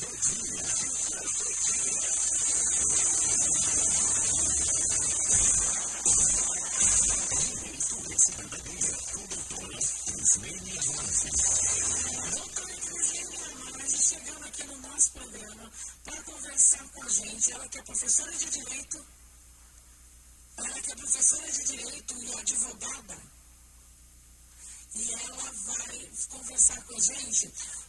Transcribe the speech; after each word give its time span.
13 0.00 0.49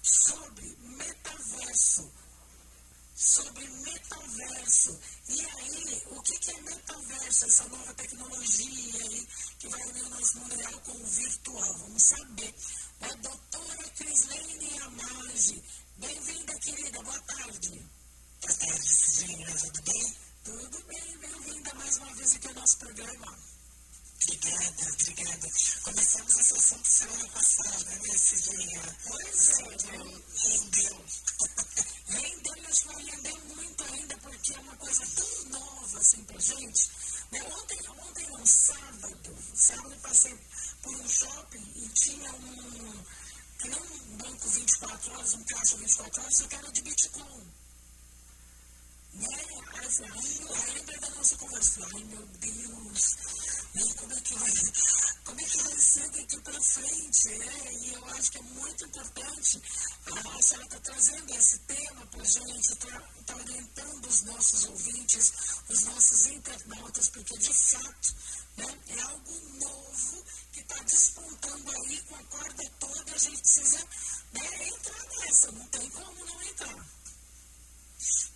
sobre 0.02 0.76
metaverso. 0.82 2.12
Sobre 3.16 3.68
metaverso. 3.68 5.00
E 5.30 5.42
aí, 5.42 6.04
o 6.12 6.22
que, 6.22 6.40
que 6.40 6.52
é 6.52 6.62
metaverso? 6.62 7.46
Essa 7.46 7.68
nova 7.70 7.94
tecnologia 7.94 9.04
aí 9.04 9.28
que 9.60 9.68
vai 9.68 9.82
unir 9.90 10.04
o 10.04 10.10
nosso 10.10 10.38
mundo 10.40 10.56
real 10.56 10.80
com 10.82 10.92
o 10.92 11.06
virtual. 11.06 11.78
Vamos 11.80 12.04
saber. 12.04 12.56
A 13.02 13.14
doutora 13.16 13.90
Crislene 13.96 14.80
Amage. 14.80 15.64
Bem-vinda, 15.98 16.54
querida. 16.60 17.04
Boa 17.04 17.20
tarde. 17.22 17.90
Boa 18.42 18.54
tarde, 18.56 18.88
Suzana. 18.88 19.56
Tudo 19.56 19.82
bem? 19.84 20.16
Tudo 20.44 20.84
bem. 20.86 21.18
Bem-vinda 21.18 21.74
mais 21.76 21.98
uma 21.98 22.14
vez 22.16 22.34
aqui 22.36 22.48
ao 22.48 22.54
nosso 22.56 22.78
programa. 22.78 23.38
Obrigada, 24.24 24.94
obrigada. 24.94 25.50
Começamos 25.84 26.38
esse 26.38 26.54
assunto 26.54 26.88
semana 26.88 27.28
passada, 27.30 27.86
né, 27.86 28.18
Cidinha? 28.18 28.98
Pois 29.08 29.41
muito 58.82 59.00
importante 59.00 59.62
a 60.08 60.24
Marcela 60.24 60.64
está 60.64 60.80
trazendo 60.80 61.36
esse 61.36 61.60
tema 61.60 62.06
para 62.08 62.22
a 62.22 62.26
gente, 62.26 62.74
está 62.74 63.00
tá 63.26 63.36
orientando 63.36 64.06
os 64.08 64.22
nossos 64.24 64.66
ouvintes, 64.66 65.34
os 65.70 65.82
nossos 65.84 66.26
internautas, 66.28 67.10
porque 67.10 67.38
de 67.38 67.54
fato 67.54 68.16
né, 68.58 68.80
é 68.88 69.02
algo 69.02 69.40
novo 69.60 70.26
que 70.52 70.62
está 70.62 70.82
despontando 70.84 71.72
aí 71.72 72.02
com 72.02 72.16
a 72.16 72.24
corda 72.24 72.72
toda, 72.80 73.14
a 73.14 73.18
gente 73.18 73.40
precisa 73.40 73.88
né, 74.34 74.68
entrar 74.68 75.06
nessa, 75.20 75.52
não 75.52 75.68
tem 75.68 75.90
como 75.92 76.26
não 76.26 76.42
entrar 76.42 76.86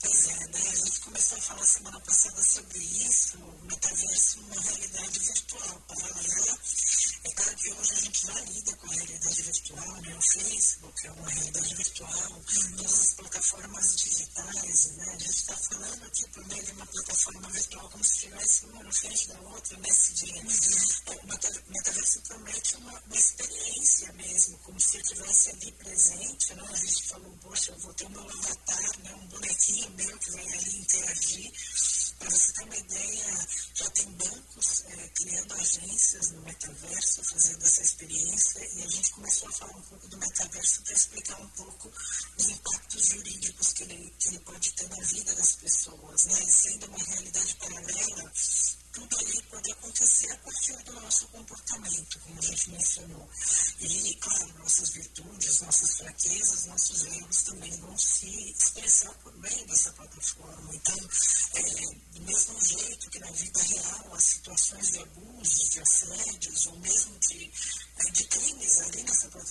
pegada. 0.10 0.58
A 0.58 0.76
gente 0.76 1.00
começou 1.02 1.38
a 1.38 1.42
falar 1.42 1.64
semana 1.64 2.00
passada 2.00 2.44
sobre 2.44 2.80
isso, 2.80 3.38
metaverso 3.64 4.40
uma 4.40 4.62
realidade 4.62 5.20
virtual 5.20 5.82
paralela. 5.88 6.60
É 7.24 7.32
claro 7.32 7.56
que 7.58 7.72
hoje 7.74 7.92
a 7.92 8.00
gente 8.00 8.28
já 8.28 8.40
lida 8.42 8.76
com 8.76 8.86
a 8.86 8.94
realidade 8.94 9.42
virtual, 9.42 10.02
né? 10.02 10.16
O 10.16 10.22
Facebook 10.22 11.08
é 11.08 11.12
uma 11.12 11.30
realidade 11.30 11.76
virtual, 11.76 12.44
todas 12.76 13.00
as 13.00 13.14
plataformas 13.14 13.96
digitais, 13.96 14.92
né? 14.98 15.06
A 15.06 15.18
gente 15.18 15.30
está 15.30 15.58
falando 15.58 16.06
aqui 16.06 16.30
por 16.30 16.46
meio 16.48 16.64
de 16.64 16.72
uma 16.74 16.86
plataforma 16.86 17.50
virtual, 17.50 17.90
como 17.90 18.04
se 18.04 18.14
estivesse 18.14 18.66
uma 18.66 18.84
na 18.84 18.92
frente 18.92 19.28
da 19.28 19.40
outra, 19.42 19.78
né? 19.78 19.90
uhum. 19.90 20.36
é, 20.36 20.44
Messenger. 20.44 20.96
O 21.66 21.72
metaverso 21.72 22.22
promete 22.22 22.76
uma, 22.76 22.92
uma 22.92 23.16
experiência 23.16 24.14
mesmo, 24.14 24.58
como 24.60 24.80
se 24.80 24.98
eu 24.98 25.02
estivesse 25.02 25.50
ali 25.50 25.72
presente, 25.72 26.54
né? 26.54 26.64
A 26.70 26.76
gente 26.76 27.08
falou, 27.08 27.38
poxa, 27.42 27.72
eu 27.72 27.80
vou 27.80 27.94
ter 27.94 28.06
um 28.06 28.20
avatar, 28.20 29.00
né? 29.00 29.16
um 29.16 29.28
bonequinho, 29.28 29.90
que 29.96 30.32
vai 30.32 30.46
ali 30.46 30.78
interagir. 30.78 31.52
Para 32.20 32.30
você 32.30 32.54
ter 32.54 32.64
uma 32.64 32.78
ideia, 32.78 33.48
já 33.76 33.90
tem 33.92 34.12
bancos 34.12 34.84
é, 34.88 35.10
criando 35.10 35.54
agências 35.54 36.32
no 36.32 36.42
metaverso, 36.42 37.24
fazendo 37.24 37.66
essa 37.66 37.82
experiência, 37.82 38.60
e 38.60 38.84
a 38.84 38.88
gente 38.88 39.12
começou 39.12 39.50
a 39.50 39.52
falar 39.52 39.78
um 39.78 39.82
pouco 39.84 40.08
do 40.08 40.18
metaverso 40.18 40.82
para 40.82 40.94
explicar 40.94 41.42
um 41.42 41.50
pouco 41.50 41.92
dos 42.38 42.50
impactos 42.50 43.06
jurídicos 43.06 43.74
que 43.74 43.84
ele, 43.84 44.14
que 44.20 44.30
ele 44.30 44.40
pode 44.40 44.72
ter 44.72 44.90
na 44.90 45.04
vida 45.04 45.36
das 45.36 45.56
pessoas. 45.56 46.26
Né? 46.26 46.44
E 46.44 46.52
sendo 46.52 46.88
uma 46.88 46.98
realidade 46.98 47.56
paralela, 47.56 48.32
tudo 48.96 49.18
ali 49.18 49.42
pode 49.52 49.72
acontecer 49.72 50.32
a 50.32 50.38
partir 50.38 50.84
do 50.84 50.94
nosso 50.94 51.28
comportamento, 51.28 52.20
como 52.22 52.40
a 52.40 52.42
gente 52.42 52.70
mencionou. 52.70 53.30
E, 53.82 54.16
claro, 54.22 54.54
nossas 54.60 54.90
virtudes, 54.92 55.60
nossas 55.60 55.98
fraquezas, 55.98 56.66
nossos 56.68 57.04
erros 57.04 57.44
também 57.44 57.72
vão 57.82 57.98
se 57.98 58.52
expressar 58.52 59.14
por 59.16 59.38
meio 59.38 59.68
dessa 59.68 59.92
plataforma. 59.92 60.74
Então, 60.74 61.10
é, 61.56 61.62
do 62.14 62.22
mesmo 62.22 62.66
jeito 62.66 63.10
que 63.10 63.20
na 63.20 63.32
vida 63.32 63.62
real 63.64 64.14
as 64.14 64.24
situações 64.24 64.92
de 64.92 65.00
abusos, 65.00 65.70
de 65.70 65.80
assédios 65.82 66.68
ou 66.68 66.80
mesmo 66.80 67.20
de, 67.20 67.52
é, 67.98 68.12
de 68.12 68.24
crimes 68.28 68.80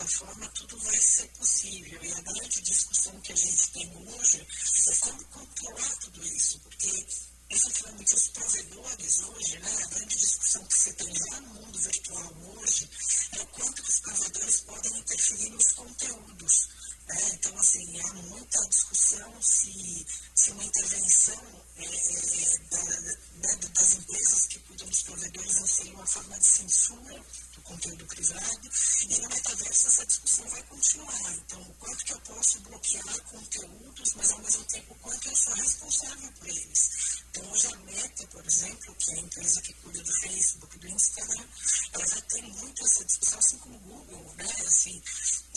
certa 0.04 0.08
forma, 0.08 0.48
tudo 0.48 0.78
vai 0.78 1.00
ser 1.00 1.24
é 1.24 1.26
possível. 1.28 2.04
E 2.04 2.12
a 2.12 2.20
grande 2.20 2.60
discussão 2.62 3.20
que 3.20 3.32
a 3.32 3.36
gente 3.36 3.70
tem 3.70 3.96
hoje 3.96 4.46
é 4.88 4.94
como 4.96 5.24
controlar 5.26 5.96
tudo 6.00 6.26
isso, 6.26 6.58
porque 6.60 7.06
essencialmente 7.50 8.14
os 8.14 8.28
provedores 8.28 9.20
hoje, 9.22 9.58
né, 9.58 9.82
a 9.82 9.86
grande 9.86 10.16
discussão 10.16 10.64
que 10.66 10.74
você 10.74 10.92
tem 10.92 11.14
lá 11.30 11.40
no 11.40 11.54
mundo 11.54 11.78
virtual 11.78 12.34
hoje, 12.56 12.90
é 13.32 13.44
quanto 13.46 13.82
que 13.82 13.90
os 13.90 14.00
provedores 14.00 14.60
podem 14.60 14.98
interferir 14.98 15.50
nos 15.50 15.72
conteúdos. 15.72 16.68
Né? 17.06 17.30
Então, 17.34 17.58
assim, 17.58 18.00
há 18.00 18.12
muita 18.14 18.68
discussão 18.68 19.42
se, 19.42 20.06
se 20.34 20.50
uma 20.50 20.64
intervenção 20.64 21.64
é, 21.76 21.84
é, 21.84 22.42
é 22.42 22.58
da, 22.70 22.78
da, 22.80 23.68
das 23.68 23.92
empresas 23.94 24.46
que 24.46 24.58
cuidam 24.60 24.88
dos 24.88 25.02
provedores 25.02 25.54
não 25.54 25.66
seria 25.66 25.94
uma 25.94 26.06
forma 26.06 26.38
de 26.38 26.46
censura 26.46 27.24
conteúdo 27.64 28.06
privado, 28.06 28.70
e 29.08 29.18
no 29.20 29.28
metaverso 29.28 29.86
essa 29.88 30.06
discussão 30.06 30.48
vai 30.48 30.62
continuar. 30.64 31.32
Então, 31.34 31.60
o 31.62 31.74
quanto 31.74 32.04
que 32.04 32.12
eu 32.12 32.20
posso 32.20 32.60
bloquear 32.60 33.20
conteúdos, 33.22 34.14
mas 34.14 34.30
ao 34.30 34.38
mesmo 34.38 34.64
tempo 34.64 34.92
o 34.94 34.98
quanto 34.98 35.28
eu 35.28 35.36
sou 35.36 35.54
responsável 35.54 36.32
por 36.32 36.48
eles. 36.48 36.90
Então, 37.30 37.50
hoje 37.50 37.66
a 37.66 37.76
Meta, 37.76 38.26
por 38.28 38.46
exemplo, 38.46 38.94
que 38.94 39.10
é 39.10 39.14
a 39.14 39.20
empresa 39.20 39.62
que 39.62 39.72
cuida 39.74 40.02
do 40.02 40.12
Facebook, 40.12 40.78
do 40.78 40.88
Instagram, 40.88 41.48
ela 41.92 42.06
já 42.06 42.20
tem 42.22 42.42
muito 42.42 42.84
essa 42.84 43.04
discussão, 43.04 43.38
assim 43.38 43.58
como 43.58 43.76
o 43.76 43.80
Google, 43.80 44.34
né? 44.36 44.52
Assim, 44.66 45.02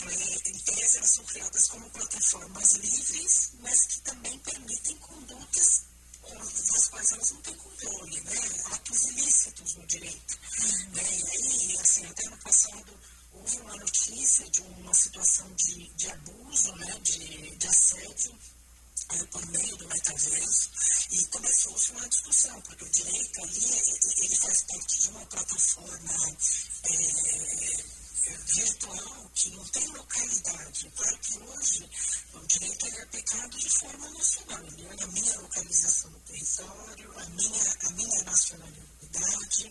é, 0.02 0.96
elas 0.96 1.10
são 1.10 1.24
criadas 1.24 1.66
como 1.68 1.90
plataformas 1.90 2.72
livres, 2.72 3.50
mas 3.60 3.86
que 3.86 4.00
também 4.00 4.38
permitem 4.40 4.96
condutas 4.96 5.88
as 6.36 6.88
quais 6.88 7.12
elas 7.12 7.30
não 7.32 7.40
têm 7.42 7.54
controle, 7.56 8.20
né? 8.20 8.32
atos 8.72 9.04
ilícitos 9.06 9.74
no 9.74 9.86
direito. 9.86 10.38
Uhum. 10.58 10.90
Né? 10.90 11.18
E 11.18 11.30
aí, 11.30 11.78
assim, 11.80 12.06
até 12.06 12.28
no 12.28 12.36
passado 12.38 12.98
houve 13.32 13.56
uma 13.58 13.76
notícia 13.76 14.48
de 14.50 14.60
uma 14.60 14.94
situação 14.94 15.50
de, 15.54 15.88
de 15.94 16.10
abuso, 16.10 16.74
né? 16.76 16.98
de, 17.02 17.56
de 17.56 17.66
assédio 17.66 18.38
eh, 19.10 19.24
por 19.26 19.46
meio 19.46 19.76
do 19.76 19.88
metaverso 19.88 20.70
e 21.10 21.24
começou-se 21.26 21.92
uma 21.92 22.08
discussão, 22.08 22.60
porque 22.62 22.84
o 22.84 22.90
direito 22.90 23.42
ali 23.42 23.64
ele 24.18 24.36
faz 24.36 24.62
parte 24.64 24.98
de 25.00 25.08
uma 25.08 25.26
plataforma 25.26 26.36
é, 26.84 27.84
virtual 28.36 29.30
que 29.34 29.50
não 29.50 29.64
tem 29.66 29.86
localidade. 29.88 30.92
para 30.96 31.10
é 31.10 31.18
que 31.18 31.38
hoje 31.38 31.90
o 32.34 32.46
direito 32.46 32.86
é 32.86 33.02
aplicado 33.02 33.58
de 33.58 33.70
forma 33.70 34.10
nacional. 34.10 34.64
Ele 34.66 34.86
olha 34.86 35.04
a 35.04 35.08
minha 35.08 35.40
localização 35.40 36.10
no 36.10 36.20
território, 36.20 37.18
a 37.18 37.24
minha, 37.30 37.76
a 37.82 37.90
minha 37.90 38.24
nacionalidade, 38.24 39.70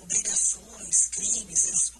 obrigações, 0.00 1.08
crimes, 1.08 1.64
eles 1.64 1.91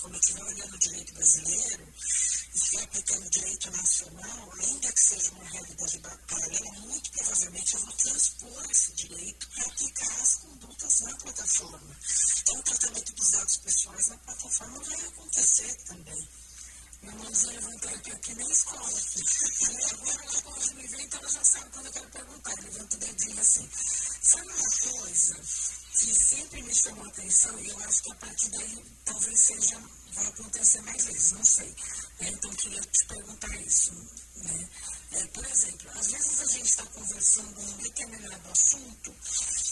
quando 0.00 0.16
estiver 0.16 0.44
olhando 0.44 0.74
o 0.74 0.78
direito 0.78 1.14
brasileiro, 1.14 1.88
estiver 2.54 2.82
aplicando 2.84 3.26
o 3.26 3.30
direito 3.30 3.70
nacional, 3.70 4.52
ainda 4.60 4.92
que 4.92 5.00
seja 5.00 5.30
uma 5.32 5.44
realidade 5.44 5.98
paralela, 5.98 6.72
muito 6.80 7.10
provavelmente 7.10 7.74
eu 7.74 7.80
vou 7.80 7.92
transpor 7.92 8.70
esse 8.70 8.92
direito 8.92 9.48
para 9.48 9.66
aplicar 9.66 10.20
as 10.20 10.34
condutas 10.36 11.00
na 11.00 11.16
plataforma. 11.16 11.96
Então, 12.40 12.58
o 12.58 12.62
tratamento 12.62 13.12
dos 13.12 13.30
dados 13.30 13.56
pessoais 13.58 14.08
na 14.08 14.18
plataforma 14.18 14.78
vai 14.84 15.00
acontecer 15.06 15.74
também. 15.84 16.28
Meu 17.02 17.12
irmãozinho 17.12 17.52
levantou 17.52 17.90
aqui, 17.90 18.10
eu 18.10 18.18
que 18.18 18.34
nem 18.34 18.50
escola. 18.50 18.88
Agora 19.92 20.24
ela 20.24 20.42
pode 20.42 20.74
me 20.74 20.86
ver, 20.88 21.00
então 21.02 21.20
ela 21.20 21.30
já 21.30 21.44
sabe 21.44 21.70
quando 21.70 21.86
eu 21.86 21.92
quero 21.92 22.10
perguntar. 22.10 22.54
Levanta 22.60 22.96
o 22.96 22.98
dedinho 22.98 23.40
assim 23.40 23.70
chamou 26.88 27.06
atenção 27.06 27.58
e 27.60 27.68
eu 27.68 27.78
acho 27.80 28.02
que 28.02 28.12
a 28.12 28.14
partir 28.14 28.48
daí 28.50 28.84
talvez 29.04 29.38
seja, 29.38 29.78
vai 30.14 30.26
acontecer 30.26 30.80
mais 30.82 31.04
vezes, 31.04 31.32
não 31.32 31.44
sei. 31.44 31.74
É, 32.20 32.28
então 32.28 32.50
queria 32.54 32.80
te 32.80 33.04
perguntar 33.06 33.60
isso. 33.60 33.92
Né? 34.36 34.68
É, 35.12 35.26
por 35.26 35.44
exemplo, 35.44 35.90
às 35.94 36.06
vezes 36.10 36.40
a 36.40 36.46
gente 36.46 36.64
está 36.64 36.86
conversando 36.86 37.60
um 37.60 37.76
determinado 37.76 38.50
assunto 38.50 39.14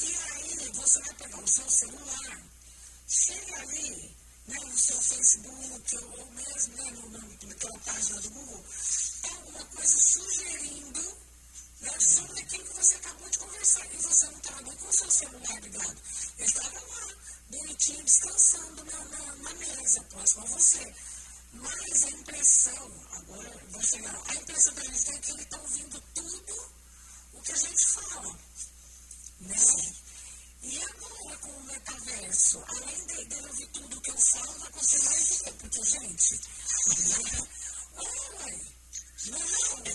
e 0.03 0.17
aí 0.31 0.73
você 0.75 1.01
vai 1.01 1.15
pegar 1.15 1.41
o 1.41 1.49
seu 1.49 1.71
celular, 1.71 2.43
chega 3.09 3.61
ali 3.61 4.17
né, 4.49 4.59
no 4.61 4.79
seu 4.79 5.01
Facebook 5.01 5.97
ou 5.97 6.31
mesmo 6.33 6.77
né, 6.77 6.91
no, 6.91 7.49
naquela 7.49 7.79
página 7.79 8.21
do 8.21 8.31
Google, 8.31 8.65
é 9.23 9.29
alguma 9.31 9.65
coisa 9.65 9.99
sugerindo 9.99 11.17
né, 11.81 11.91
sobre 12.01 12.41
aquilo 12.41 12.65
que 12.65 12.75
você 12.75 12.95
acabou 12.97 13.29
de 13.29 13.39
conversar. 13.39 13.87
E 13.93 13.97
você 13.97 14.27
não 14.27 14.39
estava 14.39 14.62
nem 14.62 14.77
com 14.77 14.89
o 14.89 14.93
seu 14.93 15.11
celular 15.11 15.61
ligado. 15.61 16.03
Ele 16.39 16.49
estava 16.49 16.81
lá, 16.81 17.06
bonitinho, 17.51 18.05
descansando 18.05 18.85
na, 18.85 19.05
na, 19.05 19.35
na 19.37 19.55
mesa, 19.55 20.01
próximo 20.05 20.45
a 20.45 20.49
você. 20.49 20.95
Mas 21.53 22.05
a 22.05 22.11
impressão, 22.11 22.93
agora 23.13 23.65
vou 23.71 23.83
chegar, 23.83 24.23
a 24.29 24.35
impressão 24.35 24.75
da 24.75 24.83
gente 24.83 25.11
é 25.11 25.19
que 25.19 25.31
ele 25.33 25.43
está 25.43 25.59
ouvindo 25.59 26.03
tudo 26.15 26.71
o 27.33 27.43
que 27.43 27.53
a 27.53 27.57
gente 27.57 27.87
fala. 27.87 28.39
Né? 29.41 29.57
E 30.63 30.83
agora 30.83 31.37
com 31.39 31.51
o 31.51 31.65
metaverso, 31.65 32.65
além 32.69 33.07
de, 33.07 33.25
de 33.25 33.47
ouvir 33.47 33.67
tudo 33.69 34.01
que 34.01 34.11
eu 34.11 34.19
falo, 34.19 34.59
vai 34.59 34.71
conseguir 34.73 35.05
mais 35.05 35.29
ver, 35.29 35.53
porque, 35.55 35.85
gente, 35.85 36.41
olha, 37.97 38.75
não, 39.31 39.38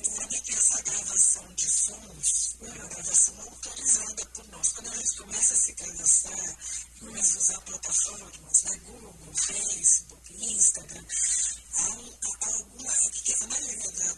sabe 0.03 0.41
que 0.41 0.53
essa 0.53 0.81
gravação 0.81 1.53
de 1.53 1.69
sons 1.69 2.55
é 2.61 2.65
uma 2.65 2.87
gravação 2.87 3.39
autorizada 3.41 4.25
por 4.25 4.47
nós. 4.49 4.69
Quando 4.69 4.87
a 4.89 4.95
gente 4.95 5.17
começa 5.17 5.53
a 5.53 5.57
se 5.57 5.73
cadastrar, 5.73 6.57
começa 6.99 7.37
a 7.37 7.41
usar 7.41 7.61
plataformas, 7.61 8.63
né, 8.63 8.77
Google, 8.85 9.33
Facebook, 9.35 10.33
Instagram, 10.33 11.05
alguma, 12.41 12.91
porque 12.93 13.33
a 13.33 13.47
maioria 13.47 13.91
da, 13.91 14.17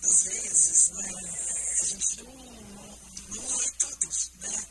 das 0.00 0.22
vezes, 0.24 0.88
né, 0.90 1.10
a 1.80 1.84
gente 1.84 2.22
não, 2.22 2.34
não, 2.34 2.98
não 3.28 3.60
é 3.60 3.70
tudo, 3.78 4.08
né? 4.40 4.66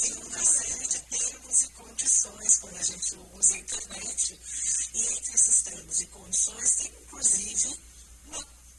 Tem 0.00 0.12
uma 0.14 0.44
série 0.44 0.86
de 0.86 0.98
termos 0.98 1.62
e 1.62 1.68
condições 1.68 2.58
quando 2.58 2.76
a 2.78 2.82
gente 2.82 3.16
usa 3.34 3.54
a 3.54 3.58
internet. 3.58 4.40
E 4.94 5.02
entre 5.02 5.34
esses 5.34 5.62
termos 5.62 6.00
e 6.00 6.06
condições 6.06 6.76
tem, 6.76 6.92
inclusive, 7.02 7.78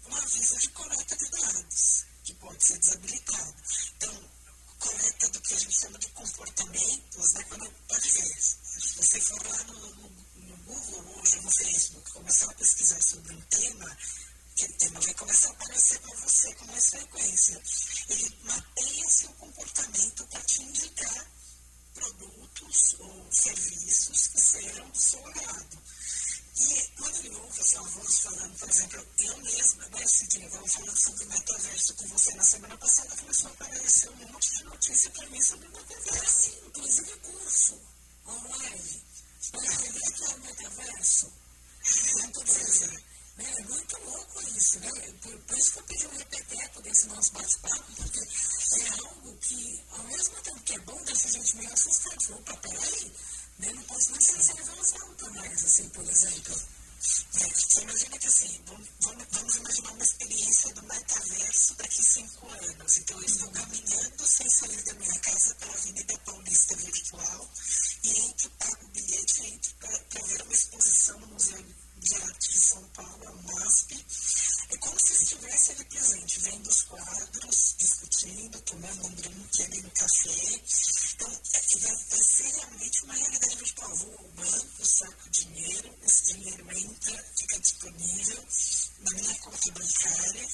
uma, 0.10 0.20
um 0.20 0.22
aviso 0.22 0.58
de 0.58 0.70
coleta 0.70 1.16
de 1.16 1.30
dados, 1.30 2.06
que 2.24 2.34
pode 2.36 2.64
ser 2.64 2.78
desabilitado. 2.80 3.56
Então, 3.96 4.30
coleta 4.80 5.30
do 5.30 5.42
que 5.42 5.54
a 5.54 5.60
gente 5.60 5.80
chama 5.80 6.00
de 6.00 6.10
comportamentos, 6.10 7.34
né? 7.34 7.44
Quando 7.44 7.72
pode 7.88 8.10
ver, 8.10 8.42
se 8.42 8.96
você 8.96 9.22
for 9.22 9.48
lá 9.48 9.64
no, 9.66 9.96
no, 9.96 10.10
no 10.36 10.58
Google 10.64 11.20
hoje, 11.20 11.42
no 11.42 11.52
Facebook, 11.52 12.12
começar 12.12 12.50
a 12.50 12.54
pesquisar 12.56 13.02
sobre 13.02 13.34
um 13.34 13.42
tema, 13.42 13.98
aquele 14.54 14.74
tema 14.74 15.00
vai 15.00 15.14
começar 15.14 15.50
a 15.50 15.52
aparecer 15.52 16.00
para 16.00 16.16
você 16.16 16.56
com 16.56 16.66
mais 16.66 16.90
frequência. 16.90 17.62
Ele 18.10 18.38
mapeia 18.44 19.10
seu 19.10 19.30
comportamento 19.34 20.28
para 20.28 20.42
te 20.42 20.64
indicar 20.64 21.32
produtos 21.94 22.96
ou 23.00 23.32
serviços 23.32 24.28
que 24.28 24.40
serão 24.40 24.90
do 24.90 25.00
seu 25.00 25.28
agrado. 25.28 25.82
E 26.60 26.90
quando 26.98 27.16
ele 27.26 27.36
ouve 27.36 27.62
a 27.62 27.64
sua 27.64 27.82
voz 27.84 28.20
falando, 28.20 28.60
por 28.60 28.70
exemplo, 28.70 29.08
eu 29.20 29.38
mesma, 29.38 29.88
né, 29.90 30.08
Cidinha, 30.08 30.46
estava 30.48 30.68
falando 30.68 30.98
sobre 30.98 31.26
metaverso 31.26 31.94
com 31.96 32.08
você 32.08 32.36
na 32.36 32.44
semana 32.44 32.78
passada, 32.78 33.16
começou 33.16 33.49
a 33.49 33.49
aparecer 33.49 33.49
anos. 62.90 62.98
Então, 62.98 63.18
eu 63.20 63.26
estou 63.26 63.52
caminhando 63.52 64.28
sem 64.28 64.50
sair 64.50 64.84
da 64.84 64.94
minha 64.96 65.20
casa 65.20 65.56
pela 65.56 65.74
Avenida 65.74 66.18
Paulista 66.26 66.76
Virtual 66.76 67.50
e 68.04 68.10
entro, 68.10 68.50
pago 68.52 68.86
o 68.86 68.88
bilhete 68.90 69.46
entro 69.46 69.74
para 69.80 70.24
ver 70.24 70.42
uma 70.42 70.54
exposição 70.54 71.20
no 71.20 71.28
Museu 71.28 71.66
de 72.00 72.16
Arte 72.16 72.50
de 72.50 72.60
São 72.60 72.84
Paulo, 72.90 73.28
a 73.28 73.34
MASP, 73.34 74.06
é 74.72 74.78
como 74.78 75.00
se 75.00 75.14
estivesse 75.14 75.72
ali 75.72 75.86
presente, 75.86 76.40
vendo 76.40 76.68
os 76.68 76.82
quadros, 76.84 77.76
discutindo, 77.78 78.62
tomando 78.62 79.08
um 79.08 79.16
drink 79.16 79.64
ali 79.64 79.82
no 79.82 79.92
café. 79.92 80.62
Então, 81.14 81.42
é, 81.54 81.78
vai, 81.78 81.96
vai 82.10 82.24
ser 82.24 82.56
realmente 82.56 83.04
uma 83.04 83.14
realidade 83.14 83.56
virtual. 83.58 83.96
Vou 83.96 84.18
ao 84.18 84.28
banco, 84.30 84.86
saco 84.86 85.30
dinheiro, 85.30 85.96
esse 86.04 86.34
dinheiro 86.34 86.72
entra, 86.72 87.26
fica 87.38 87.60
disponível 87.60 88.46
na 89.00 89.12
minha 89.12 89.36
conta 89.40 89.72
bancária. 89.72 90.50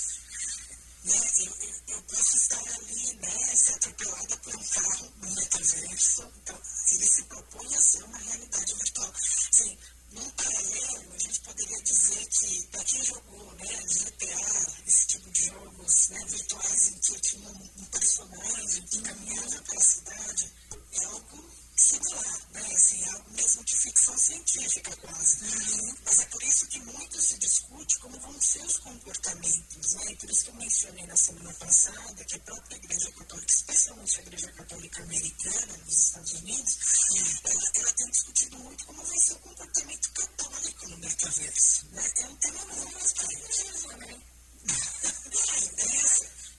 Né? 1.05 1.11
Eu, 1.37 1.45
eu, 1.45 1.75
eu, 1.89 2.01
posso 2.01 2.35
estar 2.35 2.57
ali, 2.57 3.13
né, 3.21 3.55
ser 3.55 3.73
atropelada 3.75 4.37
por 4.37 4.55
um 4.55 4.63
carro 4.63 5.13
no 5.21 5.35
metaverso. 5.35 6.33
Então, 6.41 6.61
ele 6.91 7.05
se 7.05 7.23
propõe 7.23 7.75
a 7.75 7.81
ser 7.81 8.03
uma 8.05 8.17
realidade 8.17 8.73
virtual. 8.73 9.13
Assim, 9.13 9.77
num 10.13 10.29
paralelo, 10.31 11.13
a 11.13 11.19
gente 11.19 11.39
poderia 11.41 11.81
dizer 11.83 12.25
que, 12.25 12.67
para 12.71 12.83
quem 12.85 13.05
jogou 13.05 13.53
né, 13.53 13.83
GTA, 13.83 14.81
esse 14.87 15.07
tipo 15.07 15.29
de 15.29 15.45
jogos 15.45 16.09
né, 16.09 16.25
virtuais 16.25 16.87
em 16.87 16.99
que 16.99 17.11
eu 17.11 17.19
tinha 17.19 17.49
um, 17.49 17.69
um 17.77 17.85
personagem 17.85 18.81
que 18.87 19.01
caminhava 19.01 19.61
pela 19.61 19.83
cidade, 19.83 20.53
é 20.91 21.05
algo 21.05 21.64
similar, 21.75 22.41
né? 22.51 22.73
Assim, 22.73 23.03
algo 23.09 23.31
mesmo 23.31 23.63
de 23.63 23.77
ficção 23.77 24.17
científica 24.17 24.95
quase. 24.97 25.43
Uhum. 25.43 25.95
Mas 26.05 26.19
é 26.19 26.25
por 26.25 26.43
isso 26.43 26.67
que 26.67 26.79
muito 26.79 27.21
se 27.21 27.37
discute 27.37 27.99
como 27.99 28.19
vão 28.19 28.41
ser 28.41 28.65
os 28.65 28.77
comportamentos, 28.77 29.93
né? 29.93 30.11
E 30.11 30.15
por 30.15 30.29
isso 30.29 30.43
que 30.43 30.49
eu 30.49 30.55
mencionei 30.55 31.05
na 31.05 31.15
semana 31.15 31.53
passada 31.53 32.25
que 32.25 32.35
a 32.35 32.39
própria 32.39 32.75
Igreja 32.77 33.11
Católica, 33.11 33.51
especialmente 33.51 34.17
a 34.17 34.21
Igreja 34.21 34.51
Católica 34.53 35.03
Americana 35.03 35.77
nos 35.85 35.99
Estados 35.99 36.33
Unidos, 36.33 36.77
uhum. 37.11 37.39
ela, 37.43 37.71
ela 37.75 37.91
tem 37.93 38.09
discutido 38.09 38.57
muito 38.59 38.85
como 38.85 39.03
vai 39.03 39.17
ser 39.19 39.33
o 39.33 39.39
comportamento 39.39 40.11
católico 40.11 40.89
no 40.89 40.97
metaverso, 40.97 41.85
né? 41.91 42.11
É 42.17 42.27
um 42.27 42.35
tema 42.37 42.65
mais 42.65 43.13
para 43.13 43.97
né? 43.97 44.21
é, 45.77 46.54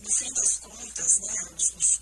no 0.00 0.12
fim 0.12 0.32
das 0.34 0.56
contas, 0.58 1.18
né, 1.20 1.34
os, 1.56 1.74
os, 1.74 2.00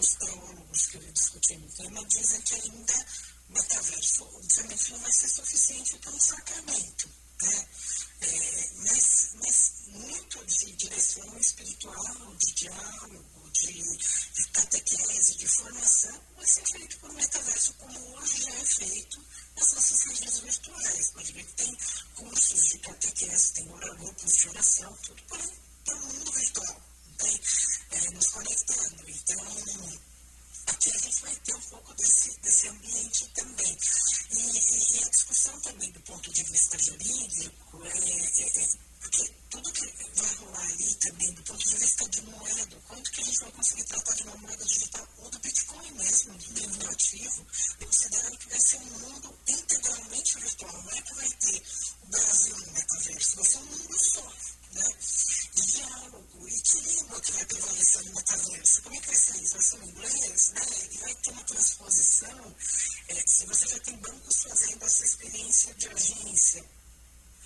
os 0.00 0.14
teólogos 0.14 0.86
que 0.86 0.98
discutem 0.98 1.58
o 1.58 1.72
tema 1.72 2.04
dizem 2.06 2.40
que 2.42 2.54
ainda 2.54 3.06
o 3.48 3.52
metaverso, 3.52 4.24
obviamente, 4.24 4.92
não 4.92 4.98
vai 5.00 5.12
ser 5.12 5.28
suficiente 5.28 5.98
para 5.98 6.12
um 6.12 6.20
sacramento. 6.20 7.10
Né? 7.42 7.68
É, 8.22 8.70
mas, 8.78 9.30
mas 9.34 9.72
muito 9.88 10.44
de 10.46 10.72
direção 10.72 11.38
espiritual, 11.38 12.34
de 12.36 12.52
diálogo, 12.54 13.50
de, 13.52 13.82
de 13.82 14.48
catequese, 14.52 15.36
de 15.36 15.46
formação, 15.46 16.20
vai 16.36 16.46
ser 16.46 16.66
feito 16.66 16.98
por 16.98 17.10
um 17.10 17.14
metaverso, 17.14 17.74
como 17.74 18.16
hoje 18.16 18.42
já 18.42 18.54
é 18.54 18.64
feito 18.64 19.24
nas 19.56 19.72
nossas 19.74 20.02
redes 20.04 20.38
virtuais. 20.38 21.10
Pode 21.10 21.32
ver 21.32 21.44
que 21.44 21.52
tem 21.52 21.78
cursos 22.14 22.64
de 22.64 22.78
catequese, 22.78 23.52
tem 23.52 23.66
grupos 23.66 24.32
de 24.32 24.48
oração, 24.48 24.98
tudo 25.02 25.22
para, 25.24 25.46
para 25.84 25.96
o 25.96 26.06
mundo 26.06 26.32
virtual 26.32 26.94
né, 27.22 27.40
é, 27.90 28.10
conectando. 28.28 29.04
Então, 29.08 29.44
aqui 30.66 30.90
a 30.90 30.98
gente 30.98 31.22
vai 31.22 31.34
ter 31.36 31.54
um 31.54 31.60
pouco 31.60 31.94
desse, 31.94 32.40
desse 32.40 32.68
ambiente 32.68 33.28
também. 33.34 33.78
E, 34.30 34.36
e, 34.36 34.96
e 34.96 35.04
a 35.04 35.08
discussão 35.08 35.60
também 35.60 35.90
do 35.92 36.00
ponto 36.00 36.30
de 36.32 36.42
vista 36.44 36.78
jurídico, 36.78 37.84
é, 37.84 37.88
é, 37.88 38.62
é, 38.62 38.68
porque 39.00 39.32
tudo 39.50 39.72
que 39.72 39.86
vai 40.16 40.34
rolar 40.36 40.64
ali 40.64 40.94
também 40.94 41.32
do 41.32 41.42
ponto 41.42 41.68
de 41.68 41.76
vista 41.76 42.08
de 42.08 42.22
moeda, 42.22 42.82
quanto 42.88 43.10
que 43.10 43.20
a 43.20 43.24
gente 43.24 43.40
vai 43.40 43.52
conseguir 43.52 43.84
tratar 43.84 44.14
de 44.14 44.22
uma 44.24 44.36
moeda 44.36 44.64
digital 44.64 45.08
ou 45.18 45.30
do 45.30 45.38
Bitcoin 45.38 45.90
mesmo, 45.92 46.34
do 46.34 46.88
ativo, 46.90 47.46
considerando 47.78 48.38
que 48.38 48.48
vai 48.48 48.60
ser 48.60 48.76
um 48.76 48.98
mundo 48.98 49.38
integralmente 49.46 50.38
virtual, 50.38 50.82
não 50.82 50.90
é 50.90 51.02
que 51.02 51.14
vai 51.14 51.28
ter 51.28 51.62
metaverso, 52.74 53.36
vai 53.36 53.44
ser 53.44 53.58
um 53.58 53.64
mundo 53.64 53.98
só, 53.98 54.32
né? 54.74 54.84
diálogo, 55.54 56.48
equilíbrio 56.48 57.20
que 57.20 57.32
vai 57.32 57.44
prevalecer 57.46 58.04
no 58.04 58.14
metaverso. 58.14 58.82
Como 58.82 58.94
é 58.94 59.00
que 59.00 59.06
vai 59.06 59.16
ser 59.16 59.42
isso? 59.42 59.52
Vai 59.52 59.62
ser 59.62 59.84
inglês, 59.84 60.50
né? 60.50 60.60
E 60.90 60.98
vai 60.98 61.14
ter 61.14 61.30
uma 61.30 61.44
transposição, 61.44 62.56
é, 63.08 63.26
se 63.26 63.46
você 63.46 63.68
já 63.68 63.78
tem 63.80 63.96
bancos 63.98 64.42
fazendo 64.42 64.84
essa 64.84 65.04
experiência 65.04 65.74
de 65.74 65.88
agência, 65.88 66.64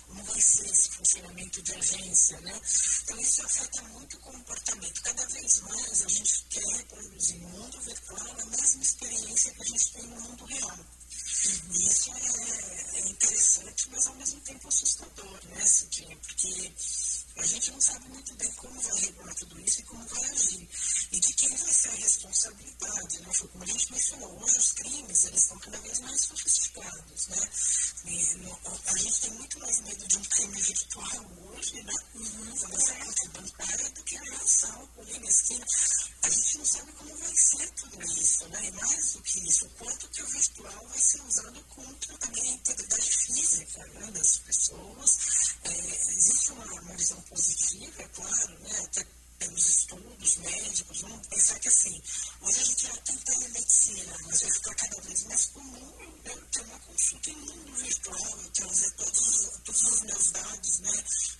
como 0.07 0.23
vai 0.23 0.41
ser 0.41 0.65
esse 0.65 0.89
funcionamento 0.89 1.61
de 1.61 1.71
agência, 1.73 2.41
né? 2.41 2.61
Então, 3.03 3.19
isso 3.19 3.45
afeta 3.45 3.83
muito 3.83 4.17
o 4.17 4.21
comportamento. 4.21 5.01
Cada 5.03 5.25
vez 5.27 5.59
mais 5.61 6.03
a 6.03 6.07
gente 6.07 6.43
quer 6.49 6.85
produzir 6.85 7.37
no 7.37 7.49
mundo 7.49 7.81
virtual 7.81 8.41
a 8.41 8.45
mesma 8.45 8.83
experiência 8.83 9.53
que 9.53 9.61
a 9.61 9.65
gente 9.65 9.93
tem 9.93 10.03
no 10.07 10.21
mundo 10.21 10.45
real. 10.45 10.79
E 11.71 11.87
isso 11.87 12.11
é, 12.11 12.97
é 12.97 13.09
interessante, 13.09 13.89
mas 13.91 14.07
ao 14.07 14.15
mesmo 14.15 14.41
tempo 14.41 14.67
assustador, 14.67 15.39
né, 15.45 15.65
Cidinha? 15.65 16.17
Porque 16.17 16.71
a 17.37 17.45
gente 17.45 17.71
não 17.71 17.81
sabe 17.81 18.09
muito 18.09 18.33
bem 18.35 18.51
como 18.53 18.81
vai 18.81 18.99
regular 18.99 19.35
tudo 19.35 19.59
isso 19.61 19.79
e 19.79 19.83
como 19.83 20.05
vai 20.07 20.25
agir. 20.25 20.69
E 21.11 21.19
de 21.19 21.33
quem 21.33 21.49
vai 21.49 21.73
ser 21.73 21.89
a 21.89 21.95
responsabilidade, 21.95 23.21
né? 23.21 23.29
Como 23.51 23.63
a 23.63 23.67
gente 23.67 23.91
mencionou, 23.91 24.43
hoje 24.43 24.57
os 24.57 24.71
crimes, 24.73 25.25
eles 25.25 25.41
estão 25.41 25.59
cada 25.59 25.77
vez 25.79 25.99
mais 25.99 26.21
sofisticados, 26.21 27.27
né? 27.27 27.49
E, 28.05 28.35
no, 28.35 28.59
a 28.85 28.97
gente 28.97 29.21
tem 29.21 29.31
muito 29.31 29.59
mais 29.59 29.79
medo 29.81 30.07
de 30.07 30.17
um 30.17 30.23
crime 30.23 30.61
virtual 30.61 31.25
hoje, 31.45 31.81
né? 31.83 31.93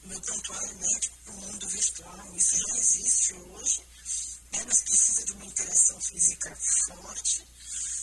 Meu 0.03 0.21
prontuário 0.21 0.75
médico 0.75 1.17
para 1.23 1.33
o 1.33 1.37
mundo 1.37 1.67
virtual. 1.67 2.35
Isso 2.35 2.57
já 2.57 2.77
existe 2.77 3.33
hoje, 3.33 3.83
né, 4.51 4.63
mas 4.65 4.81
precisa 4.81 5.25
de 5.25 5.31
uma 5.33 5.45
interação 5.45 6.01
física 6.01 6.55
forte. 6.87 7.47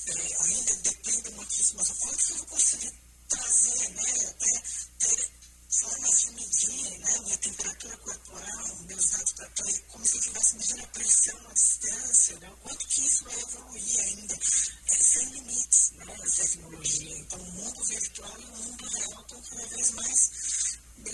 É, 0.06 0.42
ainda 0.42 0.74
depende 0.76 1.30
muitíssimo, 1.30 1.78
mas 1.78 1.90
quanto 1.98 2.24
que 2.24 2.32
eu 2.32 2.36
vou 2.36 2.46
conseguir 2.46 2.92
trazer, 3.28 3.88
né, 3.90 4.26
até 4.28 4.62
ter 5.00 5.30
formas 5.68 6.20
de 6.20 6.30
medir 6.30 6.98
né, 6.98 7.18
minha 7.20 7.36
temperatura 7.38 7.96
corporal, 7.98 8.76
meus 8.86 9.10
dados 9.10 9.32
para 9.32 9.50
como 9.88 10.06
se 10.06 10.14
eu 10.14 10.20
estivesse 10.20 10.56
medindo 10.56 10.84
a 10.84 10.86
pressão 10.88 11.48
à 11.48 11.52
distância, 11.52 12.38
né, 12.38 12.50
o 12.50 12.56
quanto 12.58 12.86
que 12.86 13.06
isso 13.06 13.24
vai 13.24 13.40
evoluir 13.40 14.00
ainda, 14.00 14.34
é, 14.34 14.94
sem 14.94 15.28
limites, 15.30 15.90
né, 15.92 16.04
a 16.14 16.30
tecnologia. 16.30 17.18
Então, 17.18 17.40
o 17.40 17.52
mundo 17.52 17.84
virtual 17.84 18.40
e 18.40 18.44
o 18.44 18.56
mundo 18.56 18.86
real 18.86 19.22
estão 19.22 19.42
cada 19.42 19.66
vez 19.66 19.90
mais 19.90 20.30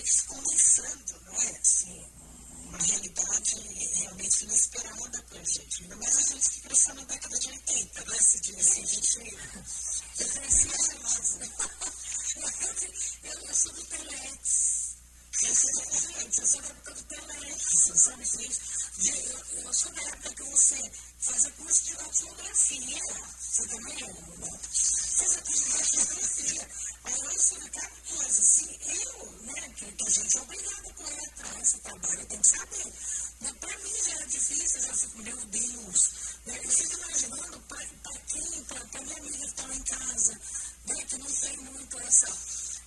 se 0.07 0.25
condensando, 0.25 1.21
não 1.27 1.43
é? 1.43 1.59
Assim, 1.59 2.11
uma 2.73 2.79
realidade 2.79 3.57
realmente 3.95 4.45
inesperada 4.45 5.23
para 5.23 5.41
a 5.41 5.45
gente. 5.45 5.83
Ainda 5.83 5.97
mais 5.97 6.17
a 6.17 6.23
gente 6.23 6.51
que 6.51 6.61
cresceu 6.63 6.95
na 6.95 7.05
década 7.05 7.39
de 7.39 7.49
80, 7.49 8.05
né? 8.05 8.19
Se 8.19 8.41
diz 8.41 8.57
assim, 8.57 8.83
a 8.83 8.87
gente. 8.87 9.19
Eu 10.19 10.29
cresci 10.29 10.67
mais, 10.67 11.35
né? 11.37 11.53
Eu, 13.25 13.41
eu 13.41 13.55
sou 13.55 13.73
do 13.73 13.85
Telex. 13.85 14.97
Eu 15.43 15.55
sou 15.55 15.71
Telex, 15.73 16.39
eu 16.39 16.47
sou 16.47 16.63
da 16.63 16.69
época 16.69 16.95
do 16.95 17.05
Telex, 17.05 17.63
sabe? 17.95 18.25
Eu, 19.05 19.63
eu 19.65 19.75
sou 19.75 19.93
da 19.93 20.03
época 20.03 20.35
que 20.35 20.43
você 20.45 20.93
fazia 21.21 21.51
curso 21.53 21.85
de 21.85 21.95
datilografia. 21.97 23.01
Você 23.39 23.69
também, 23.69 23.97
né? 23.97 24.61
Fazia 25.17 25.43
curso 25.43 25.65
de 25.65 25.73
datilografia. 25.73 26.69
Aí 27.05 27.21
eu 27.21 27.33
ensino 27.33 27.71
cada 27.71 28.01
coisa, 28.17 28.41
assim, 28.41 28.79
eu, 28.87 29.33
né? 29.43 29.69
Gente 30.13 30.37
é 30.37 30.41
obrigado 30.43 30.91
a 30.91 30.93
correr 30.93 31.27
atrás, 31.27 31.63
esse 31.63 31.79
trabalho 31.79 32.27
tem 32.27 32.39
que 32.39 32.47
saber. 32.47 32.93
Mas 33.41 33.53
para 33.53 33.79
mim 33.79 34.05
já 34.05 34.13
é 34.13 34.27
difícil, 34.27 34.77
eu 34.77 34.85
já 34.85 34.95
fico, 34.95 35.23
meu 35.23 35.37
Deus. 35.47 36.11
Né? 36.45 36.61
Eu 36.63 36.71
fico 36.71 36.99
imaginando 36.99 37.61
para 37.61 37.87
quem, 38.29 38.65
para 38.65 39.01
minha 39.01 39.17
amiga 39.17 39.39
que 39.39 39.45
está 39.47 39.75
em 39.75 39.83
casa, 39.83 40.41
né, 40.85 41.05
que 41.07 41.17
não 41.17 41.33
tem 41.33 41.57
muito 41.57 41.99
essa, 42.01 42.29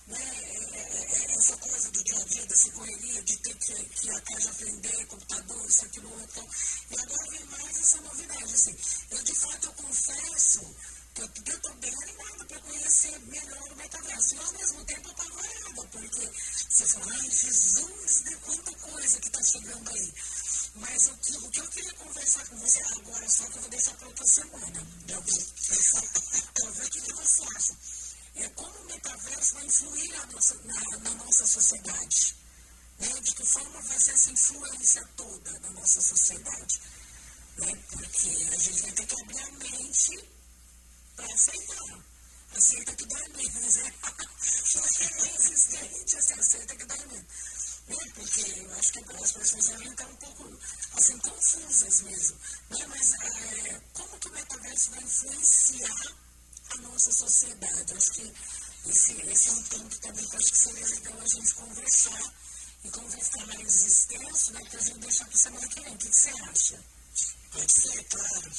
né, 0.06 0.22
é, 0.22 0.78
é, 0.78 1.32
é, 1.32 1.36
essa 1.36 1.56
coisa 1.56 1.90
do 1.90 2.04
dia 2.04 2.16
a 2.16 2.24
dia, 2.26 2.46
dessa 2.46 2.70
correria, 2.70 3.22
de 3.24 3.36
ter 3.38 3.54
que, 3.56 3.74
que 3.74 4.06
já 4.06 4.50
aprender 4.50 5.06
computador, 5.06 5.66
isso, 5.68 5.84
aquilo, 5.84 6.20
outro. 6.20 6.48
E 6.92 7.00
agora 7.00 7.30
vem 7.32 7.44
mais 7.46 7.76
essa 7.76 8.00
novidade. 8.02 8.54
Assim, 8.54 8.76
eu, 9.10 9.22
de 9.24 9.34
fato, 9.34 9.66
eu 9.66 9.72
confesso 9.72 10.76
que 11.12 11.22
eu 11.22 11.56
estou 11.56 11.74
bem 11.74 11.92
animada 12.04 12.44
para 12.44 12.60
conhecer 12.60 13.18
melhor 13.18 13.72
o 13.72 13.76
metaverso. 13.76 14.34
E, 14.36 14.38
ao 14.38 14.52
mesmo 14.52 14.84
tempo, 14.84 15.08
eu 15.08 15.10
estou 15.10 15.26
porque 15.90 16.30
você 16.76 16.86
fala, 16.88 17.06
ai, 17.10 17.30
Jesus, 17.30 18.20
né, 18.24 18.36
quanta 18.44 18.72
coisa 18.72 19.18
que 19.20 19.28
está 19.28 19.42
chegando 19.42 19.88
aí. 19.88 20.14
Mas 20.74 21.06
o 21.06 21.16
que, 21.16 21.36
o 21.38 21.50
que 21.50 21.60
eu 21.60 21.68
queria 21.68 21.92
conversar 21.94 22.46
com 22.48 22.56
você 22.58 22.82
agora, 22.82 23.28
só 23.30 23.46
que 23.46 23.56
eu 23.56 23.60
vou 23.62 23.70
deixar 23.70 23.94
para 23.94 24.08
outra 24.08 24.26
semana, 24.26 24.86
Gabi, 25.06 25.32
para 26.52 26.70
ver 26.72 26.84
o 26.84 26.90
que, 26.90 27.12
você 27.14 27.42
acha. 27.56 27.76
É, 28.34 28.48
como 28.50 28.78
o 28.78 28.84
metaverso 28.84 29.54
vai 29.54 29.64
influir 29.64 30.26
nossa, 30.32 30.54
na, 30.64 30.98
na 30.98 31.10
nossa 31.14 31.46
sociedade? 31.46 32.36
Né? 32.98 33.08
De 33.22 33.34
que 33.34 33.46
forma 33.46 33.80
vai 33.80 33.98
ser 33.98 34.10
essa 34.10 34.30
influência 34.30 35.08
toda 35.16 35.58
na 35.60 35.70
nossa 35.70 36.02
sociedade? 36.02 36.80
Né? 37.56 37.74
Porque 37.90 38.28
a 38.52 38.58
gente 38.58 38.82
vai 38.82 38.92
ter 38.92 39.06
que 39.06 39.20
abrir 39.22 39.40
a 39.40 39.50
mente 39.52 40.28
para 41.16 41.32
aceitar. 41.32 42.15
Aceita 42.56 42.96
que 42.96 43.06
dói 43.06 43.28
menos, 43.28 43.76
né? 43.76 43.92
Se 44.40 44.78
você 44.78 45.04
é 45.04 45.38
resistente, 45.38 46.22
você 46.22 46.32
aceita 46.34 46.76
que 46.76 46.84
dói 46.84 47.06
menos 47.06 47.26
né? 47.88 47.96
porque 48.14 48.60
eu 48.60 48.74
acho 48.74 48.92
que 48.92 48.98
as 48.98 49.32
pessoas 49.32 49.68
ainda 49.70 49.90
estão 49.90 50.10
um 50.10 50.16
pouco 50.16 50.58
assim, 50.94 51.18
confusas 51.18 52.00
mesmo. 52.02 52.36
Né? 52.70 52.86
Mas 52.88 53.12
é, 53.12 53.80
como 53.92 54.18
que 54.18 54.28
o 54.28 54.32
metaverso 54.32 54.90
vai 54.90 55.02
influenciar 55.02 56.16
a 56.70 56.76
nossa 56.78 57.12
sociedade? 57.12 57.94
Acho 57.94 58.12
que 58.12 58.34
esse, 58.86 59.12
esse 59.12 59.48
é 59.48 59.52
um 59.52 59.62
ponto 59.62 59.98
também 60.00 60.28
que 60.28 60.36
acho 60.36 60.52
que 60.52 60.58
seria 60.58 60.86
legal 60.86 61.20
a 61.20 61.26
gente 61.26 61.54
conversar 61.54 62.34
e 62.84 62.90
conversar 62.90 63.46
mais 63.46 63.86
extenso, 63.86 64.52
né? 64.52 64.60
a 64.60 64.78
gente 64.78 64.98
deixar 64.98 65.24
para 65.26 65.38
semana 65.38 65.68
que 65.68 65.80
vem. 65.80 65.94
O 65.94 65.98
que, 65.98 66.08
que 66.08 66.16
você 66.16 66.30
acha? 66.30 66.84
Pode 67.52 67.72
ser, 67.72 68.04
claro. 68.04 68.52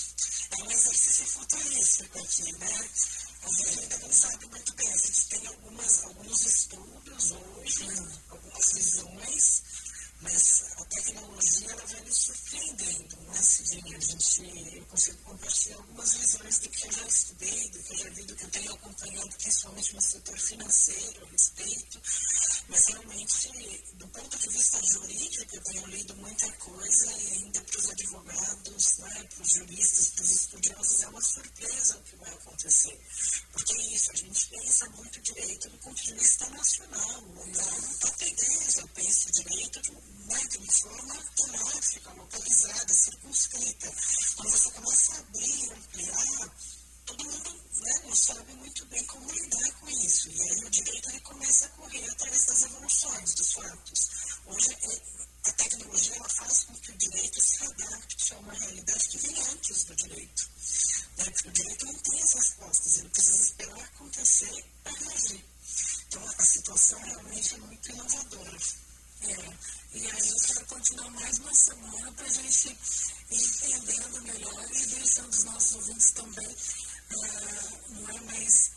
É 0.52 0.64
um 0.64 0.72
exercício 0.72 1.26
futurístico 1.28 2.20
aqui, 2.20 2.52
né? 2.54 2.90
A 3.48 3.50
gente 3.50 4.14
sabe 4.14 4.46
muito 4.48 4.74
bem. 4.74 4.90
A 4.90 4.98
gente 4.98 5.26
tem 5.30 5.48
algumas, 5.48 6.04
alguns 6.04 6.46
estudos 6.46 7.32
hoje, 7.32 7.88
algumas 8.28 8.74
visões, 8.74 9.64
mas 10.22 10.64
a 10.78 10.84
tecnologia 10.84 11.72
ela 11.72 11.86
vai 11.86 12.02
nos 12.02 12.18
surpreendendo, 12.18 13.18
né, 13.22 13.42
Cidinha? 13.42 13.98
A 13.98 14.02
gente, 14.02 14.76
eu 14.76 14.86
consigo 14.88 15.18
compartilhar 15.24 15.78
algumas 15.78 16.14
visões 16.14 16.60
do 16.60 16.70
que 16.70 16.88
eu 16.88 16.92
já 16.92 17.08
estudei, 17.08 17.70
do 17.70 17.84
que 17.84 17.94
eu 17.94 17.98
já 17.98 18.10
vi, 18.10 18.24
do 18.24 18.36
que 18.36 18.44
eu 18.44 18.50
tenho 18.50 18.74
acompanhado, 18.74 19.30
principalmente 19.38 19.96
no 19.96 20.02
setor 20.02 20.40
financeiro 20.40 21.26
a 21.26 21.30
respeito, 21.30 22.02
mas 22.70 22.86
realmente, 22.88 23.84
do 23.94 24.08
ponto 24.10 24.38
de 24.38 24.50
vista 24.50 24.86
jurídico, 24.86 25.56
eu 25.56 25.64
tenho 25.64 25.88
lido 25.88 26.16
muita 26.16 26.52
coisa 26.54 27.12
e 27.14 27.32
ainda 27.34 27.62
para 27.62 27.80
os 27.80 27.90
advogados, 27.90 28.98
né, 28.98 29.24
para 29.24 29.42
os 29.42 29.54
juristas, 29.54 30.08
para 30.10 30.24
os 30.24 30.32
estudiosos, 30.32 31.04
é 31.04 31.08
uma 31.08 31.22
surpresa 31.22 31.98
o 31.98 32.04
que 32.04 32.16
vai 32.18 32.34
acontecer. 32.34 33.00
Porque 33.54 33.74
é 33.74 33.82
isso, 33.94 34.12
a 34.12 34.16
gente 34.16 34.50
pensa 34.50 34.90
muito 34.90 35.22
direito 35.22 35.70
do 35.70 35.78
ponto 35.78 36.02
de 36.04 36.14
vista 36.14 36.50
nacional, 36.50 37.24
para 38.00 38.26
a 38.26 38.28
igreja, 38.28 38.82
eu 38.82 38.88
penso 38.90 39.32
direito 39.32 39.82
de, 39.82 39.92
né, 39.92 40.46
de 40.50 40.58
uma 40.58 40.72
forma 40.74 41.16
temática, 41.36 42.14
localizada, 42.14 42.94
circunscrita. 42.94 43.94
Quando 44.36 44.52
você 44.52 44.72
começa 44.72 45.14
a 45.14 45.20
abrir, 45.20 45.72
ampliar, 45.72 46.56
todo 47.08 47.24
mundo 47.24 47.50
né, 47.80 47.92
não 48.04 48.16
sabe 48.16 48.54
muito 48.56 48.86
bem 48.88 49.04
como 49.06 49.32
lidar 49.32 49.72
com 49.80 49.90
isso. 49.90 50.30
E 50.30 50.42
aí 50.42 50.66
o 50.66 50.70
direito 50.70 51.10
ele 51.10 51.20
começa 51.22 51.66
a 51.66 51.70
correr 51.70 52.10
através 52.10 52.46
das 52.46 52.64
evoluções, 52.64 53.34
dos 53.34 53.54
fatos. 53.54 54.10
Hoje, 54.46 54.74
é, 54.74 55.50
a 55.50 55.52
tecnologia 55.54 56.16
ela 56.16 56.30
faz 56.30 56.64
com 56.66 56.74
que 56.76 56.92
o 56.92 56.98
direito 56.98 57.42
se 57.42 57.64
adapte 57.64 58.34
a 58.34 58.38
uma 58.40 58.54
realidade 58.54 59.08
que 59.08 59.18
vem 59.20 59.40
antes 59.40 59.84
do 59.86 59.96
direito. 59.96 60.50
Né? 61.18 61.24
Porque 61.26 61.48
o 61.48 61.52
direito 61.52 61.86
não 61.86 62.00
tem 62.00 62.22
as 62.22 62.34
respostas, 62.34 62.98
ele 62.98 63.10
precisa 63.10 63.42
esperar 63.42 63.80
acontecer 63.80 64.66
para 64.84 64.94
reagir. 64.94 65.46
Então, 66.08 66.24
a 66.38 66.44
situação 66.44 67.00
realmente 67.00 67.56
é 67.56 67.58
muito 67.58 67.92
inovadora. 67.92 68.58
É, 69.20 69.58
e 69.94 70.12
a 70.12 70.20
gente 70.20 70.54
vai 70.54 70.66
continuar 70.66 71.10
mais 71.12 71.40
uma 71.40 71.54
semana 71.54 72.12
para 72.12 72.26
a 72.26 72.30
gente 72.30 72.68
ir 73.32 73.44
entendendo 73.44 74.22
melhor 74.22 74.72
e 74.72 74.86
deixando 74.86 75.30
os 75.30 75.44
nossos 75.44 75.76
ouvintes 75.76 76.12
também 76.12 76.56
é, 77.16 77.92
não 77.92 78.10
é 78.10 78.20
mais, 78.22 78.72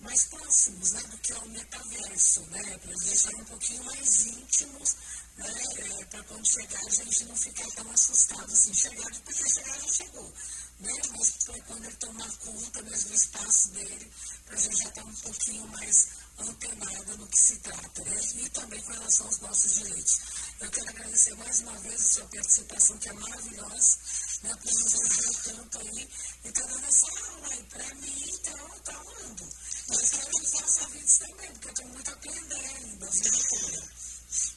mais 0.00 0.24
próximos 0.24 0.92
né, 0.92 1.02
do 1.02 1.18
que 1.18 1.32
é 1.32 1.38
o 1.38 1.48
metaverso. 1.48 2.40
né? 2.42 2.78
Para 2.78 2.94
deixar 2.94 3.34
um 3.34 3.44
pouquinho 3.44 3.84
mais 3.84 4.26
íntimos, 4.26 4.96
né? 5.36 5.52
É, 5.78 6.04
para 6.06 6.22
quando 6.24 6.46
chegar 6.46 6.80
a 6.86 6.90
gente 6.90 7.24
não 7.24 7.36
ficar 7.36 7.70
tão 7.72 7.90
assustado 7.90 8.52
assim, 8.52 8.74
chegar, 8.74 9.10
porque 9.24 9.48
chegar 9.48 9.80
já 9.80 9.88
chegou, 9.88 10.32
né? 10.80 10.92
Mas 11.10 11.30
para 11.44 11.60
quando 11.62 11.84
ele 11.84 11.96
tomar 11.96 12.30
conta 12.38 12.82
mesmo 12.82 13.08
do 13.10 13.14
espaço 13.14 13.68
dele, 13.70 14.10
para 14.46 14.56
a 14.56 14.60
gente 14.60 14.76
já 14.76 14.88
estar 14.88 15.02
tá 15.02 15.08
um 15.08 15.14
pouquinho 15.14 15.66
mais 15.68 16.08
antenada 16.38 17.16
no 17.16 17.26
que 17.26 17.38
se 17.38 17.56
trata, 17.56 18.04
né? 18.04 18.20
E 18.34 18.48
também 18.50 18.82
com 18.82 18.92
relação 18.92 19.26
aos 19.26 19.38
nossos 19.40 19.74
direitos. 19.74 20.20
Eu 20.60 20.70
quero 20.70 20.88
agradecer 20.88 21.34
mais 21.34 21.60
uma 21.60 21.78
vez 21.80 22.00
a 22.00 22.08
sua 22.08 22.26
participação, 22.26 22.98
que 22.98 23.08
é 23.08 23.12
maravilhosa, 23.12 23.98
né? 24.42 24.54
Por 24.54 24.72
nos 24.72 24.94
ajudar 24.94 25.42
tanto 25.42 25.78
aí. 25.78 26.08
E 26.44 26.48
essa 26.48 27.06
aula 27.06 27.48
aí 27.50 27.62
para 27.64 27.94
mim, 27.96 28.24
então, 28.26 28.76
está 28.76 28.92
amando. 28.92 29.48
Eu 29.88 30.00
espero 30.00 30.30
que 30.30 30.46
faça 30.46 30.84
ouvintes 30.84 31.18
também, 31.18 31.52
porque 31.52 31.68
eu 31.68 31.74
tenho 31.74 31.88
muito 31.90 32.10
a 32.10 32.14
aprender 32.14 32.54
ainda, 32.54 33.10
viu, 33.10 33.32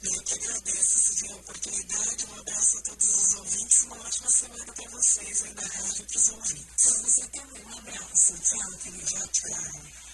Eu 0.02 0.24
que 0.24 0.34
agradeço, 0.34 1.14
se 1.14 1.32
a 1.32 1.36
oportunidade. 1.36 2.26
Um 2.26 2.40
abraço 2.40 2.78
a 2.78 2.82
todos 2.82 3.10
os 3.10 3.36
ouvintes. 3.36 3.84
Uma 3.84 3.96
ótima 4.00 4.30
semana 4.30 4.74
para 4.74 4.90
vocês 4.90 5.44
aí 5.44 5.54
da 5.54 5.68
rádio 5.68 6.02
e 6.02 6.06
para 6.06 6.18
os 6.18 6.30
ouvintes. 6.30 6.86
Para 6.86 7.02
você 7.04 7.28
também, 7.28 7.66
um 7.66 7.78
abraço. 7.78 8.34
Tchau, 8.40 8.72
querida. 8.78 9.28
Tchau. 9.28 10.09